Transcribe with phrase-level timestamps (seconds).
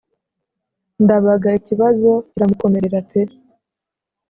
[1.03, 3.21] Ndabaga ikibazo kiramukomerera pe!